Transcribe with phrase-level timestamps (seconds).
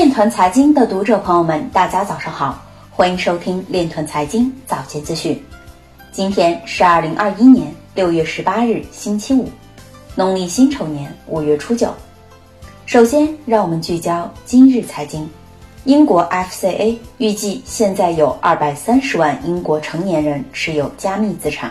[0.00, 2.58] 链团财经的读者朋友们，大家早上好，
[2.90, 5.38] 欢迎收听链团财经早间资讯。
[6.10, 9.46] 今天是二零二一年六月十八日，星期五，
[10.14, 11.92] 农历辛丑年五月初九。
[12.86, 15.28] 首先，让我们聚焦今日财经。
[15.84, 21.70] 英国 FCA 预计现在有二百三十万英国成年人持有加密资产。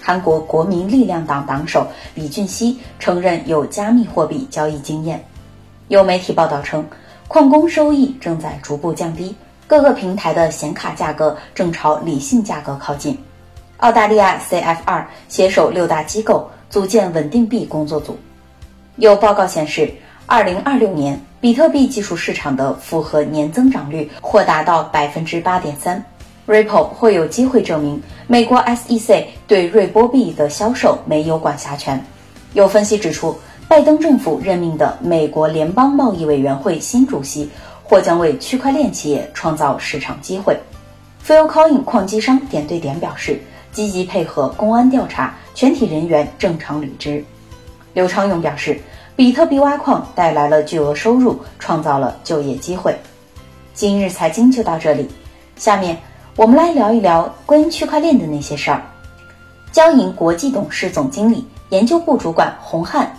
[0.00, 1.84] 韩国国民力量党党首
[2.14, 5.20] 李俊熙承认有加密货币交易经验。
[5.88, 6.86] 有媒体报道称。
[7.28, 9.36] 矿工收益正在逐步降低，
[9.66, 13.16] 各个平台的显卡价格正朝理性价格靠近。
[13.76, 18.18] 澳大利亚 CF 二携手六大机构组建稳定币工作组。
[18.96, 19.92] 有报告显示，
[20.24, 26.02] 二零二六年比特币技术市场的复合年增长率或达到百分之八点三。
[26.46, 32.02] Ripple 会有机会证明美国 SEC 对瑞波币的销售没有管辖权。
[32.54, 33.38] 有分析指出。
[33.68, 37.50] 拜登政府任命的美国联邦贸易委员会新主席
[37.84, 40.58] 或将为区块链企业创造市场机会。
[41.22, 43.38] Filecoin 矿机商点对点表示，
[43.70, 47.22] 积极配合公安调查，全体人员正常履职。
[47.92, 48.80] 刘昌勇表示，
[49.14, 52.96] 比特币挖矿带来了巨额收入，创造了就业机会。
[53.74, 55.06] 今日财经就到这里，
[55.56, 55.94] 下面
[56.36, 58.82] 我们来聊一聊关于区块链的那些事儿。
[59.72, 63.14] 交银国际董事总经理、研究部主管洪汉。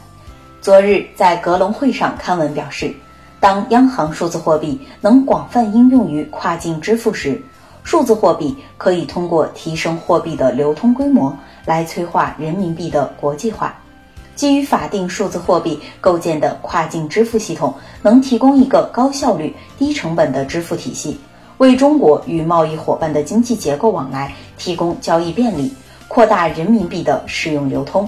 [0.69, 2.93] 昨日在格隆会上刊文表示，
[3.39, 7.41] 当央行数字货币能广泛应用于跨境支付时，
[7.81, 13.79] 数字货币可以通过提升货币的流通规模来催化人民币的国际化。
[14.35, 17.73] 基于法定数字货币构建的跨境支付系统，
[18.03, 21.19] 能提供一个高效率、低成本的支付体系，
[21.57, 25.73] 为中国与贸易伙伴的经济结构往来提供交易便利，
[26.07, 28.07] 扩大人民币的适用流通。